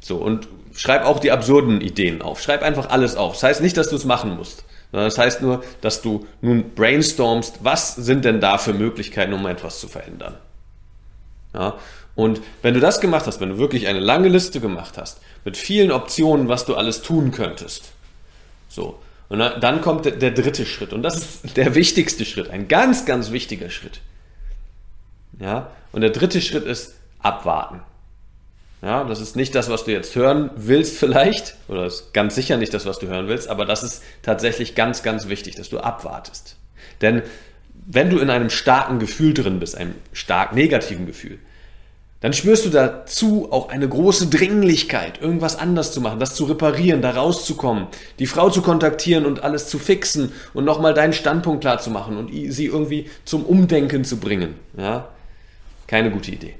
So, 0.00 0.16
und 0.16 0.48
schreib 0.74 1.04
auch 1.04 1.18
die 1.18 1.32
absurden 1.32 1.80
Ideen 1.80 2.22
auf. 2.22 2.40
Schreib 2.40 2.62
einfach 2.62 2.88
alles 2.90 3.16
auf. 3.16 3.34
Das 3.34 3.42
heißt 3.42 3.60
nicht, 3.60 3.76
dass 3.76 3.90
du 3.90 3.96
es 3.96 4.04
machen 4.04 4.36
musst. 4.36 4.64
Das 4.92 5.18
heißt 5.18 5.42
nur, 5.42 5.62
dass 5.80 6.00
du 6.00 6.26
nun 6.40 6.74
brainstormst, 6.74 7.58
was 7.62 7.94
sind 7.94 8.24
denn 8.24 8.40
da 8.40 8.56
für 8.56 8.72
Möglichkeiten, 8.72 9.34
um 9.34 9.46
etwas 9.46 9.80
zu 9.80 9.88
verändern. 9.88 10.36
Ja, 11.54 11.78
und 12.14 12.40
wenn 12.62 12.74
du 12.74 12.80
das 12.80 13.00
gemacht 13.00 13.26
hast, 13.26 13.40
wenn 13.40 13.50
du 13.50 13.58
wirklich 13.58 13.86
eine 13.86 14.00
lange 14.00 14.28
Liste 14.28 14.60
gemacht 14.60 14.98
hast, 14.98 15.20
mit 15.44 15.56
vielen 15.56 15.92
Optionen, 15.92 16.48
was 16.48 16.64
du 16.64 16.74
alles 16.74 17.02
tun 17.02 17.30
könntest, 17.30 17.92
so, 18.68 18.98
und 19.28 19.38
dann 19.38 19.82
kommt 19.82 20.06
der, 20.06 20.12
der 20.12 20.30
dritte 20.30 20.64
Schritt, 20.64 20.92
und 20.92 21.02
das 21.02 21.16
ist 21.16 21.56
der 21.56 21.74
wichtigste 21.74 22.24
Schritt, 22.24 22.50
ein 22.50 22.66
ganz, 22.66 23.04
ganz 23.04 23.30
wichtiger 23.30 23.70
Schritt. 23.70 24.00
Ja, 25.38 25.70
und 25.92 26.00
der 26.00 26.10
dritte 26.10 26.40
Schritt 26.40 26.64
ist 26.64 26.94
abwarten. 27.20 27.80
Ja, 28.80 29.04
das 29.04 29.20
ist 29.20 29.34
nicht 29.34 29.54
das, 29.54 29.68
was 29.68 29.84
du 29.84 29.92
jetzt 29.92 30.14
hören 30.14 30.50
willst 30.54 30.96
vielleicht, 30.96 31.56
oder 31.66 31.86
ist 31.86 32.12
ganz 32.14 32.36
sicher 32.36 32.56
nicht 32.56 32.72
das, 32.72 32.86
was 32.86 33.00
du 33.00 33.08
hören 33.08 33.26
willst, 33.26 33.48
aber 33.48 33.64
das 33.64 33.82
ist 33.82 34.02
tatsächlich 34.22 34.76
ganz, 34.76 35.02
ganz 35.02 35.28
wichtig, 35.28 35.56
dass 35.56 35.68
du 35.68 35.80
abwartest. 35.80 36.56
Denn 37.00 37.22
wenn 37.86 38.10
du 38.10 38.18
in 38.18 38.30
einem 38.30 38.50
starken 38.50 38.98
Gefühl 38.98 39.34
drin 39.34 39.58
bist, 39.58 39.76
einem 39.76 39.94
stark 40.12 40.54
negativen 40.54 41.06
Gefühl, 41.06 41.38
dann 42.20 42.32
spürst 42.32 42.66
du 42.66 42.70
dazu 42.70 43.48
auch 43.52 43.68
eine 43.68 43.88
große 43.88 44.26
Dringlichkeit, 44.26 45.22
irgendwas 45.22 45.56
anders 45.56 45.92
zu 45.92 46.00
machen, 46.00 46.18
das 46.18 46.34
zu 46.34 46.44
reparieren, 46.44 47.00
da 47.00 47.12
rauszukommen, 47.12 47.86
die 48.18 48.26
Frau 48.26 48.50
zu 48.50 48.60
kontaktieren 48.60 49.24
und 49.24 49.44
alles 49.44 49.68
zu 49.68 49.78
fixen 49.78 50.32
und 50.52 50.64
nochmal 50.64 50.94
deinen 50.94 51.12
Standpunkt 51.12 51.60
klar 51.60 51.78
zu 51.78 51.90
machen 51.90 52.16
und 52.16 52.30
sie 52.32 52.66
irgendwie 52.66 53.08
zum 53.24 53.44
Umdenken 53.44 54.04
zu 54.04 54.18
bringen. 54.18 54.56
Ja? 54.76 55.08
Keine 55.86 56.10
gute 56.10 56.32
Idee. 56.32 56.54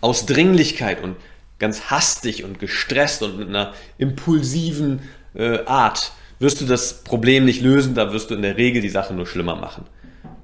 Aus 0.00 0.26
Dringlichkeit 0.26 1.02
und 1.02 1.16
ganz 1.58 1.90
hastig 1.90 2.44
und 2.44 2.58
gestresst 2.58 3.22
und 3.22 3.38
mit 3.38 3.48
einer 3.48 3.74
impulsiven 3.98 5.02
äh, 5.34 5.64
Art 5.66 6.12
wirst 6.38 6.60
du 6.60 6.64
das 6.64 7.04
Problem 7.04 7.44
nicht 7.44 7.60
lösen, 7.60 7.94
da 7.94 8.12
wirst 8.12 8.30
du 8.30 8.34
in 8.34 8.42
der 8.42 8.56
Regel 8.56 8.82
die 8.82 8.88
Sache 8.88 9.14
nur 9.14 9.26
schlimmer 9.26 9.56
machen. 9.56 9.84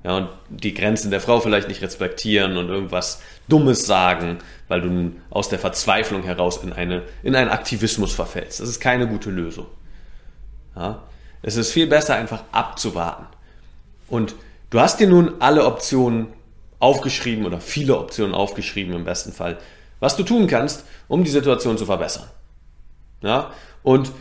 Ja, 0.05 0.19
und 0.19 0.29
die 0.51 0.73
Grenzen 0.73 1.11
der 1.11 1.21
Frau 1.21 1.41
vielleicht 1.41 1.67
nicht 1.67 1.83
respektieren 1.83 2.57
und 2.59 2.69
irgendwas 2.69 3.21
Dummes 3.49 3.87
sagen, 3.87 4.39
weil 4.69 4.81
du 4.81 5.13
aus 5.31 5.49
der 5.49 5.59
Verzweiflung 5.59 6.23
heraus 6.23 6.63
in, 6.63 6.73
eine, 6.73 7.03
in 7.25 7.35
einen 7.35 7.51
Aktivismus 7.51 8.13
verfällst. 8.13 8.61
Das 8.61 8.69
ist 8.69 8.79
keine 8.79 9.09
gute 9.09 9.31
Lösung. 9.31 9.67
Ja, 10.77 11.03
es 11.43 11.57
ist 11.57 11.73
viel 11.73 11.89
besser, 11.89 12.15
einfach 12.15 12.45
abzuwarten. 12.53 13.27
Und 14.07 14.37
du 14.71 14.79
hast 14.79 15.01
dir 15.01 15.09
nun 15.09 15.41
alle 15.41 15.65
Optionen 15.65 16.29
aufgeschrieben 16.79 17.47
oder 17.47 17.61
viele 17.61 17.97
Optionen 17.97 18.35
aufgeschrieben 18.35 18.95
im 18.95 19.05
besten 19.05 19.33
Fall, 19.33 19.59
was 20.01 20.17
du 20.17 20.23
tun 20.23 20.47
kannst, 20.47 20.85
um 21.09 21.25
die 21.25 21.31
Situation 21.31 21.79
zu 21.79 21.87
verbessern. 21.87 22.25
Ja, 23.23 23.51
und 23.83 24.13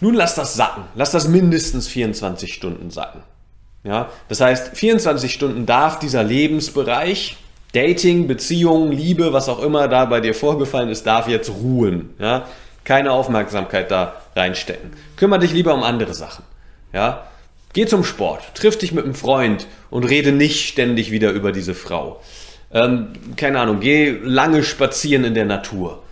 nun 0.00 0.14
lass 0.14 0.34
das 0.34 0.54
sacken. 0.54 0.84
Lass 0.94 1.12
das 1.12 1.28
mindestens 1.28 1.88
24 1.88 2.52
Stunden 2.52 2.90
sacken. 2.90 3.22
Ja, 3.84 4.10
das 4.28 4.40
heißt, 4.40 4.76
24 4.76 5.32
Stunden 5.32 5.64
darf 5.64 5.98
dieser 6.00 6.24
Lebensbereich, 6.24 7.36
Dating, 7.72 8.26
Beziehung, 8.26 8.90
Liebe, 8.90 9.32
was 9.32 9.48
auch 9.48 9.62
immer 9.62 9.86
da 9.86 10.06
bei 10.06 10.20
dir 10.20 10.34
vorgefallen 10.34 10.88
ist, 10.88 11.06
darf 11.06 11.28
jetzt 11.28 11.50
ruhen. 11.50 12.14
Ja, 12.18 12.46
keine 12.84 13.12
Aufmerksamkeit 13.12 13.90
da 13.90 14.14
reinstecken. 14.34 14.92
Kümmer 15.16 15.38
dich 15.38 15.52
lieber 15.52 15.74
um 15.74 15.82
andere 15.82 16.14
Sachen. 16.14 16.44
Ja, 16.92 17.26
geh 17.76 17.84
zum 17.84 18.04
Sport, 18.04 18.54
triff 18.54 18.78
dich 18.78 18.92
mit 18.92 19.04
einem 19.04 19.14
Freund 19.14 19.66
und 19.90 20.04
rede 20.04 20.32
nicht 20.32 20.66
ständig 20.66 21.10
wieder 21.10 21.32
über 21.32 21.52
diese 21.52 21.74
Frau. 21.74 22.22
Ähm, 22.72 23.08
keine 23.36 23.60
Ahnung, 23.60 23.80
geh 23.80 24.18
lange 24.22 24.64
spazieren 24.64 25.24
in 25.24 25.34
der 25.34 25.44
Natur. 25.44 26.02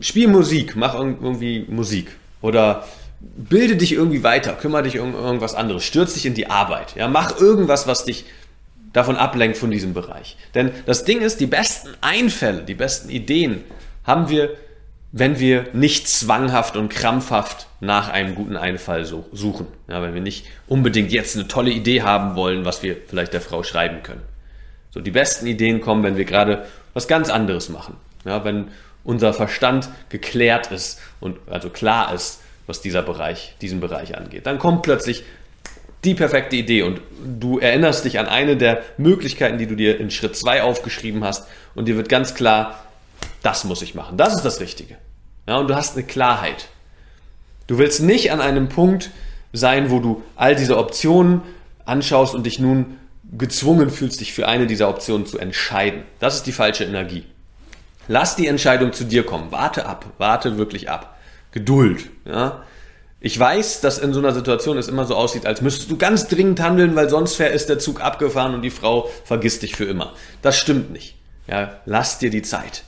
Spiel 0.00 0.28
Musik, 0.28 0.76
mach 0.76 0.94
irgendwie 0.94 1.64
Musik. 1.70 2.08
Oder 2.42 2.86
bilde 3.18 3.76
dich 3.76 3.92
irgendwie 3.92 4.22
weiter, 4.22 4.52
kümmere 4.52 4.82
dich 4.82 4.98
um 4.98 5.14
irgendwas 5.14 5.54
anderes, 5.54 5.84
stürz 5.84 6.12
dich 6.12 6.26
in 6.26 6.34
die 6.34 6.50
Arbeit, 6.50 6.96
ja, 6.96 7.08
mach 7.08 7.40
irgendwas, 7.40 7.86
was 7.86 8.04
dich 8.04 8.26
davon 8.92 9.16
ablenkt 9.16 9.56
von 9.56 9.70
diesem 9.70 9.94
Bereich. 9.94 10.36
Denn 10.54 10.70
das 10.84 11.04
Ding 11.04 11.22
ist, 11.22 11.40
die 11.40 11.46
besten 11.46 11.94
Einfälle, 12.02 12.62
die 12.62 12.74
besten 12.74 13.08
Ideen 13.08 13.64
haben 14.04 14.28
wir, 14.28 14.50
wenn 15.12 15.38
wir 15.38 15.66
nicht 15.72 16.08
zwanghaft 16.08 16.76
und 16.76 16.88
krampfhaft 16.88 17.68
nach 17.80 18.08
einem 18.08 18.34
guten 18.34 18.56
Einfall 18.56 19.04
suchen. 19.04 19.66
Ja, 19.88 20.02
wenn 20.02 20.14
wir 20.14 20.20
nicht 20.20 20.46
unbedingt 20.66 21.12
jetzt 21.12 21.36
eine 21.36 21.48
tolle 21.48 21.70
Idee 21.70 22.02
haben 22.02 22.36
wollen, 22.36 22.64
was 22.64 22.82
wir 22.82 22.96
vielleicht 23.06 23.32
der 23.32 23.40
Frau 23.40 23.62
schreiben 23.62 24.02
können. 24.02 24.22
So, 24.90 25.00
die 25.00 25.10
besten 25.10 25.46
Ideen 25.46 25.80
kommen, 25.80 26.02
wenn 26.02 26.16
wir 26.16 26.24
gerade 26.24 26.66
was 26.94 27.08
ganz 27.08 27.30
anderes 27.30 27.68
machen. 27.68 27.96
Ja, 28.24 28.44
wenn 28.44 28.68
unser 29.04 29.32
Verstand 29.32 29.88
geklärt 30.08 30.72
ist 30.72 31.00
und 31.20 31.38
also 31.48 31.70
klar 31.70 32.12
ist, 32.12 32.40
was 32.66 32.80
dieser 32.80 33.02
Bereich, 33.02 33.54
diesen 33.60 33.80
Bereich 33.80 34.16
angeht. 34.16 34.46
Dann 34.46 34.58
kommt 34.58 34.82
plötzlich 34.82 35.22
die 36.04 36.14
perfekte 36.14 36.56
Idee 36.56 36.82
und 36.82 37.00
du 37.24 37.58
erinnerst 37.58 38.04
dich 38.04 38.18
an 38.18 38.26
eine 38.26 38.56
der 38.56 38.82
Möglichkeiten, 38.96 39.58
die 39.58 39.66
du 39.66 39.76
dir 39.76 39.98
in 40.00 40.10
Schritt 40.10 40.36
2 40.36 40.62
aufgeschrieben 40.62 41.24
hast 41.24 41.46
und 41.74 41.86
dir 41.86 41.96
wird 41.96 42.08
ganz 42.08 42.34
klar, 42.34 42.82
das 43.46 43.62
muss 43.62 43.80
ich 43.80 43.94
machen. 43.94 44.16
Das 44.16 44.34
ist 44.34 44.42
das 44.42 44.58
Richtige. 44.58 44.96
Ja, 45.46 45.58
und 45.58 45.68
du 45.68 45.76
hast 45.76 45.96
eine 45.96 46.04
Klarheit. 46.04 46.66
Du 47.68 47.78
willst 47.78 48.02
nicht 48.02 48.32
an 48.32 48.40
einem 48.40 48.68
Punkt 48.68 49.12
sein, 49.52 49.92
wo 49.92 50.00
du 50.00 50.24
all 50.34 50.56
diese 50.56 50.76
Optionen 50.76 51.42
anschaust 51.84 52.34
und 52.34 52.44
dich 52.44 52.58
nun 52.58 52.98
gezwungen 53.38 53.90
fühlst, 53.90 54.20
dich 54.20 54.32
für 54.32 54.48
eine 54.48 54.66
dieser 54.66 54.88
Optionen 54.88 55.26
zu 55.26 55.38
entscheiden. 55.38 56.02
Das 56.18 56.34
ist 56.34 56.48
die 56.48 56.52
falsche 56.52 56.82
Energie. 56.82 57.24
Lass 58.08 58.34
die 58.34 58.48
Entscheidung 58.48 58.92
zu 58.92 59.04
dir 59.04 59.24
kommen. 59.24 59.52
Warte 59.52 59.86
ab. 59.86 60.06
Warte 60.18 60.58
wirklich 60.58 60.90
ab. 60.90 61.16
Geduld. 61.52 62.10
Ja? 62.24 62.64
Ich 63.20 63.38
weiß, 63.38 63.80
dass 63.80 63.98
in 63.98 64.12
so 64.12 64.18
einer 64.18 64.34
Situation 64.34 64.76
es 64.76 64.88
immer 64.88 65.04
so 65.04 65.14
aussieht, 65.14 65.46
als 65.46 65.60
müsstest 65.60 65.88
du 65.88 65.96
ganz 65.96 66.26
dringend 66.26 66.60
handeln, 66.60 66.96
weil 66.96 67.08
sonst 67.08 67.38
ist 67.38 67.68
der 67.68 67.78
Zug 67.78 68.00
abgefahren 68.00 68.54
und 68.54 68.62
die 68.62 68.70
Frau 68.70 69.08
vergisst 69.24 69.62
dich 69.62 69.76
für 69.76 69.84
immer. 69.84 70.14
Das 70.42 70.58
stimmt 70.58 70.90
nicht. 70.90 71.14
Ja, 71.46 71.80
lass 71.86 72.18
dir 72.18 72.30
die 72.30 72.42
Zeit. 72.42 72.82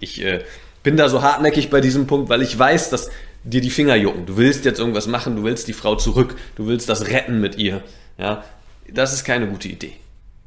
Ich, 0.00 0.22
äh, 0.22 0.44
bin 0.82 0.96
da 0.96 1.08
so 1.08 1.22
hartnäckig 1.22 1.70
bei 1.70 1.80
diesem 1.80 2.06
Punkt, 2.06 2.28
weil 2.28 2.42
ich 2.42 2.58
weiß, 2.58 2.90
dass 2.90 3.10
dir 3.44 3.60
die 3.60 3.70
Finger 3.70 3.96
jucken. 3.96 4.26
Du 4.26 4.36
willst 4.36 4.64
jetzt 4.64 4.78
irgendwas 4.78 5.06
machen, 5.06 5.36
du 5.36 5.44
willst 5.44 5.68
die 5.68 5.72
Frau 5.72 5.94
zurück, 5.94 6.36
du 6.56 6.66
willst 6.66 6.88
das 6.88 7.08
retten 7.08 7.40
mit 7.40 7.56
ihr. 7.56 7.82
Ja, 8.18 8.44
das 8.88 9.12
ist 9.12 9.24
keine 9.24 9.46
gute 9.46 9.68
Idee. 9.68 9.92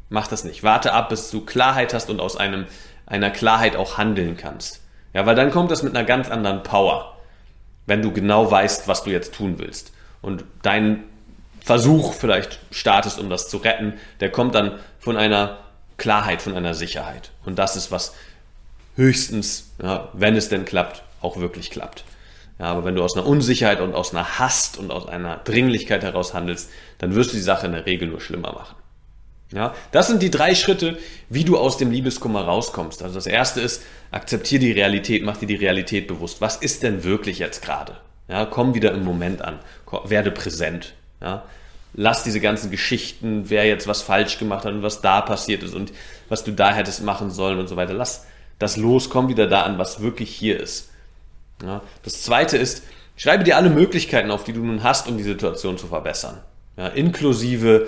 Mach 0.10 0.28
das 0.28 0.44
nicht. 0.44 0.64
Warte 0.64 0.94
ab, 0.94 1.10
bis 1.10 1.32
du 1.32 1.42
Klarheit 1.42 1.94
hast 1.94 2.10
und 2.10 2.20
aus 2.20 2.36
einem, 2.36 2.66
einer 3.06 3.32
Klarheit 3.32 3.76
auch 3.76 3.98
handeln 3.98 4.38
kannst. 4.38 4.82
Ja, 5.14 5.26
weil 5.26 5.36
dann 5.36 5.52
kommt 5.52 5.72
das 5.72 5.84
mit 5.84 5.96
einer 5.96 6.06
ganz 6.06 6.30
anderen 6.30 6.64
Power 6.64 7.14
wenn 7.86 8.02
du 8.02 8.12
genau 8.12 8.50
weißt, 8.50 8.88
was 8.88 9.04
du 9.04 9.12
jetzt 9.12 9.34
tun 9.34 9.60
willst. 9.60 9.92
Und 10.22 10.46
dein 10.62 11.04
Versuch 11.62 12.14
vielleicht 12.14 12.60
startest, 12.72 13.20
um 13.20 13.30
das 13.30 13.50
zu 13.50 13.58
retten, 13.58 13.94
der 14.20 14.32
kommt 14.32 14.56
dann 14.56 14.80
von 15.00 15.18
einer 15.18 15.60
Klarheit, 15.98 16.42
von 16.42 16.56
einer 16.56 16.74
Sicherheit. 16.74 17.32
Und 17.46 17.60
das 17.60 17.76
ist, 17.76 17.92
was 17.92 18.14
höchstens, 18.96 19.72
ja, 19.82 20.10
wenn 20.14 20.36
es 20.36 20.50
denn 20.50 20.66
klappt, 20.66 21.04
auch 21.22 21.38
wirklich 21.38 21.72
klappt. 21.72 22.04
Ja, 22.60 22.66
aber 22.68 22.86
wenn 22.86 22.96
du 22.96 23.04
aus 23.04 23.16
einer 23.16 23.26
Unsicherheit 23.26 23.82
und 23.82 23.96
aus 23.96 24.12
einer 24.12 24.40
Hast 24.40 24.78
und 24.78 24.92
aus 24.92 25.08
einer 25.08 25.38
Dringlichkeit 25.38 26.04
heraus 26.04 26.34
handelst, 26.34 26.70
dann 27.00 27.16
wirst 27.16 27.32
du 27.32 27.38
die 27.38 27.42
Sache 27.44 27.66
in 27.66 27.74
der 27.74 27.86
Regel 27.86 28.08
nur 28.08 28.22
schlimmer 28.22 28.54
machen. 28.54 28.76
Ja, 29.52 29.76
das 29.92 30.08
sind 30.08 30.22
die 30.22 30.32
drei 30.32 30.56
Schritte, 30.56 30.98
wie 31.30 31.44
du 31.44 31.58
aus 31.58 31.78
dem 31.78 31.92
Liebeskummer 31.92 32.42
rauskommst. 32.42 33.04
Also 33.04 33.16
das 33.16 33.28
erste 33.28 33.62
ist, 33.62 33.84
akzeptier 34.10 34.60
die 34.60 34.72
Realität, 34.72 35.24
mach 35.24 35.38
dir 35.38 35.46
die 35.46 35.56
Realität 35.56 36.08
bewusst. 36.08 36.42
Was 36.42 36.56
ist 36.58 36.82
denn 36.82 37.04
wirklich 37.04 37.40
jetzt 37.40 37.62
gerade? 37.62 37.98
Ja, 38.28 38.46
komm 38.46 38.74
wieder 38.74 38.94
im 38.94 39.04
Moment 39.04 39.44
an, 39.44 39.60
werde 40.06 40.32
präsent. 40.32 40.94
Ja, 41.22 41.44
lass 41.94 42.24
diese 42.24 42.40
ganzen 42.40 42.72
Geschichten, 42.72 43.50
wer 43.50 43.66
jetzt 43.66 43.88
was 43.88 44.02
falsch 44.02 44.40
gemacht 44.40 44.66
hat 44.66 44.74
und 44.74 44.82
was 44.82 45.02
da 45.02 45.22
passiert 45.22 45.62
ist 45.62 45.76
und 45.76 45.92
was 46.30 46.44
du 46.44 46.52
da 46.52 46.74
hättest 46.74 47.04
machen 47.04 47.30
sollen 47.30 47.60
und 47.60 47.68
so 47.68 47.76
weiter. 47.76 47.94
Lass 47.94 48.26
das 48.64 48.78
los, 48.78 49.10
komm 49.10 49.30
wieder 49.30 49.48
da 49.48 49.62
an, 49.62 49.78
was 49.78 50.02
wirklich 50.02 50.30
hier 50.32 50.60
ist. 50.60 50.90
Ja, 51.62 51.82
das 52.04 52.24
zweite 52.24 52.58
ist, 52.58 52.84
schreibe 53.16 53.44
dir 53.44 53.58
alle 53.58 53.70
Möglichkeiten 53.70 54.32
auf, 54.32 54.44
die 54.44 54.54
du 54.54 54.64
nun 54.64 54.84
hast, 54.84 55.08
um 55.08 55.18
die 55.18 55.24
Situation 55.24 55.78
zu 55.78 55.88
verbessern. 55.88 56.40
Ja, 56.78 56.88
inklusive 56.88 57.88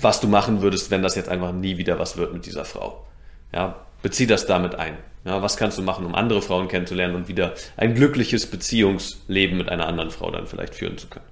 was 0.00 0.20
du 0.20 0.28
machen 0.28 0.62
würdest, 0.62 0.90
wenn 0.90 1.02
das 1.02 1.14
jetzt 1.14 1.28
einfach 1.28 1.52
nie 1.52 1.78
wieder 1.78 1.98
was 1.98 2.16
wird 2.16 2.32
mit 2.32 2.46
dieser 2.46 2.64
Frau. 2.64 3.04
Ja, 3.52 3.76
bezieh 4.02 4.26
das 4.26 4.46
damit 4.46 4.74
ein. 4.74 4.96
Ja, 5.24 5.42
was 5.42 5.56
kannst 5.56 5.78
du 5.78 5.82
machen, 5.82 6.04
um 6.04 6.14
andere 6.14 6.42
Frauen 6.42 6.68
kennenzulernen 6.68 7.14
und 7.16 7.28
wieder 7.28 7.54
ein 7.76 7.94
glückliches 7.94 8.46
Beziehungsleben 8.46 9.56
mit 9.56 9.68
einer 9.68 9.86
anderen 9.86 10.10
Frau 10.10 10.30
dann 10.30 10.46
vielleicht 10.46 10.74
führen 10.74 10.98
zu 10.98 11.08
können. 11.08 11.24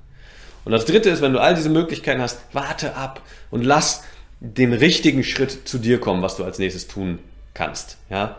Und 0.65 0.73
das 0.73 0.87
dritte 0.87 1.11
ist, 1.11 1.21
wenn 1.21 1.33
du 1.33 1.39
all 1.39 1.55
diese 1.55 1.69
Möglichkeiten 1.69 2.23
hast, 2.23 2.41
warte 2.53 2.97
ab 2.97 3.21
und 3.51 3.63
lass 3.63 4.03
den 4.41 4.73
richtigen 4.73 5.23
Schritt 5.23 5.69
zu 5.69 5.79
dir 5.79 6.01
kommen, 6.01 6.23
was 6.23 6.37
du 6.37 6.45
als 6.45 6.59
nächstes 6.59 6.89
tun 6.89 7.19
kannst. 7.55 7.97
Ja? 8.11 8.37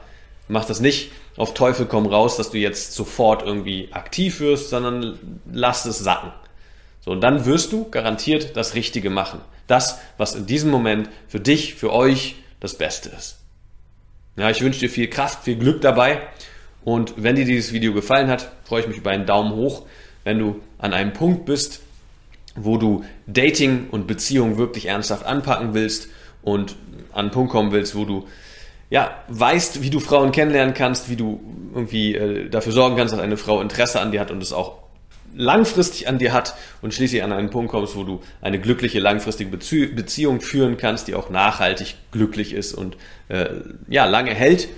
Mach 0.48 0.66
das 0.66 0.80
nicht 0.80 1.12
auf 1.38 1.54
Teufel 1.54 1.86
komm 1.86 2.06
raus, 2.06 2.38
dass 2.38 2.52
du 2.52 2.58
jetzt 2.58 2.94
sofort 2.94 3.44
irgendwie 3.44 3.90
aktiv 3.92 4.40
wirst, 4.40 4.70
sondern 4.70 5.40
lass 5.52 5.86
es 5.86 6.00
sacken. 6.00 6.32
So, 7.02 7.12
und 7.12 7.22
dann 7.22 7.46
wirst 7.46 7.72
du 7.72 7.90
garantiert 7.90 8.56
das 8.56 8.74
Richtige 8.76 9.10
machen. 9.10 9.42
Das, 9.68 10.00
was 10.18 10.36
in 10.36 10.46
diesem 10.46 10.72
Moment 10.72 11.10
für 11.28 11.40
dich, 11.40 11.76
für 11.76 11.92
euch 11.92 12.36
das 12.60 12.78
Beste 12.78 13.10
ist. 13.10 13.40
Ja, 14.38 14.50
ich 14.50 14.62
wünsche 14.62 14.80
dir 14.80 14.90
viel 14.90 15.08
Kraft, 15.08 15.44
viel 15.44 15.56
Glück 15.56 15.82
dabei. 15.82 16.22
Und 16.84 17.14
wenn 17.18 17.36
dir 17.36 17.46
dieses 17.46 17.74
Video 17.74 17.94
gefallen 17.94 18.28
hat, 18.28 18.52
freue 18.64 18.82
ich 18.82 18.88
mich 18.88 18.98
über 18.98 19.12
einen 19.12 19.26
Daumen 19.26 19.54
hoch. 19.56 19.84
Wenn 20.24 20.40
du 20.40 20.62
an 20.78 20.94
einem 20.94 21.14
Punkt 21.14 21.46
bist, 21.46 21.82
wo 22.56 22.78
du 22.78 23.04
Dating 23.28 23.90
und 23.90 24.08
Beziehung 24.08 24.58
wirklich 24.58 24.86
ernsthaft 24.86 25.26
anpacken 25.26 25.74
willst 25.74 26.10
und 26.42 26.76
an 27.12 27.26
einen 27.26 27.32
Punkt 27.32 27.52
kommen 27.52 27.72
willst, 27.72 27.96
wo 27.96 28.06
du 28.06 28.28
ja, 28.90 29.24
weißt, 29.28 29.82
wie 29.82 29.90
du 29.90 30.00
Frauen 30.00 30.32
kennenlernen 30.32 30.74
kannst, 30.74 31.10
wie 31.10 31.16
du 31.16 31.42
irgendwie 31.74 32.16
äh, 32.16 32.50
dafür 32.50 32.72
sorgen 32.72 32.96
kannst, 32.96 33.14
dass 33.14 33.20
eine 33.20 33.38
Frau 33.38 33.62
Interesse 33.62 34.00
an 34.00 34.12
dir 34.12 34.20
hat 34.20 34.32
und 34.32 34.42
es 34.42 34.54
auch 34.54 34.86
langfristig 35.36 36.08
an 36.08 36.18
dir 36.18 36.34
hat 36.34 36.56
und 36.82 36.94
schließlich 36.94 37.24
an 37.24 37.34
einen 37.34 37.50
Punkt 37.50 37.72
kommst, 37.72 37.96
wo 37.96 38.04
du 38.04 38.22
eine 38.42 38.60
glückliche 38.60 39.00
langfristige 39.00 39.50
Bezie 39.50 39.88
Beziehung 39.88 40.40
führen 40.40 40.78
kannst, 40.78 41.08
die 41.08 41.16
auch 41.16 41.30
nachhaltig 41.30 41.96
glücklich 42.12 42.54
ist 42.54 42.74
und 42.74 42.96
äh, 43.28 43.48
ja 43.88 44.06
lange 44.06 44.34
hält, 44.34 44.70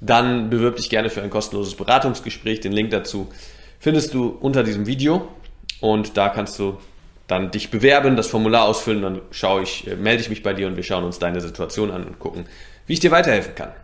dann 0.00 0.50
bewirb 0.50 0.76
dich 0.76 0.90
gerne 0.90 1.08
für 1.08 1.22
ein 1.22 1.30
kostenloses 1.30 1.76
Beratungsgespräch. 1.76 2.60
Den 2.60 2.72
Link 2.72 2.90
dazu 2.90 3.28
findest 3.78 4.12
du 4.12 4.26
unter 4.28 4.64
diesem 4.64 4.86
Video 4.86 5.28
und 5.80 6.16
da 6.16 6.28
kannst 6.28 6.58
du 6.58 6.78
dann 7.28 7.50
dich 7.50 7.70
bewerben, 7.70 8.16
das 8.16 8.26
Formular 8.26 8.64
ausfüllen, 8.64 9.00
dann 9.00 9.20
schaue 9.30 9.62
ich, 9.62 9.86
äh, 9.86 9.96
melde 9.96 10.22
ich 10.22 10.28
mich 10.28 10.42
bei 10.42 10.52
dir 10.52 10.66
und 10.66 10.76
wir 10.76 10.82
schauen 10.82 11.04
uns 11.04 11.18
deine 11.18 11.40
Situation 11.40 11.90
an 11.90 12.04
und 12.04 12.18
gucken, 12.18 12.46
wie 12.86 12.94
ich 12.94 13.00
dir 13.00 13.10
weiterhelfen 13.10 13.54
kann. 13.54 13.72